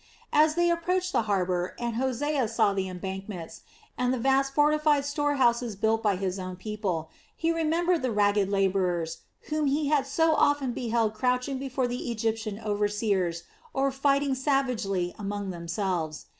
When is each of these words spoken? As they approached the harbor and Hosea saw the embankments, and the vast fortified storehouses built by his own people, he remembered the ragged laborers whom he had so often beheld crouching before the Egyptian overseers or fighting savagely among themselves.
As 0.33 0.55
they 0.55 0.71
approached 0.71 1.11
the 1.11 1.21
harbor 1.29 1.75
and 1.77 1.95
Hosea 1.95 2.47
saw 2.47 2.73
the 2.73 2.89
embankments, 2.89 3.61
and 3.99 4.11
the 4.11 4.17
vast 4.17 4.51
fortified 4.55 5.05
storehouses 5.05 5.75
built 5.75 6.01
by 6.01 6.15
his 6.15 6.39
own 6.39 6.55
people, 6.55 7.11
he 7.37 7.51
remembered 7.51 8.01
the 8.01 8.09
ragged 8.11 8.49
laborers 8.49 9.19
whom 9.51 9.67
he 9.67 9.89
had 9.89 10.07
so 10.07 10.33
often 10.33 10.71
beheld 10.71 11.13
crouching 11.13 11.59
before 11.59 11.87
the 11.87 12.09
Egyptian 12.09 12.57
overseers 12.61 13.43
or 13.75 13.91
fighting 13.91 14.33
savagely 14.33 15.13
among 15.19 15.51
themselves. 15.51 16.25